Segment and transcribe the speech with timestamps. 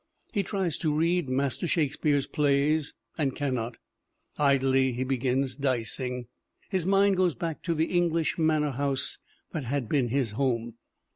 [0.33, 3.77] He tries to read Master Shakespeare's plays and cannot.
[4.35, 6.25] Idly he begins dicing.
[6.69, 9.19] His mind goes back to the English manorhouse
[9.51, 10.73] that had been his home.